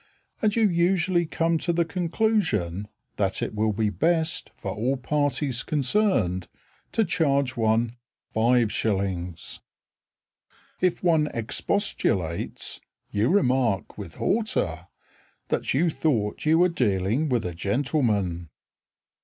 [0.41, 5.61] And you usually come to the conclusion That it will be best For all parties
[5.61, 6.47] concerned
[6.93, 7.97] To charge one
[8.35, 9.59] 5s.
[10.81, 14.87] If one expostulates, You remark With hauteur
[15.49, 18.49] That you thought you were dealing with a gentleman.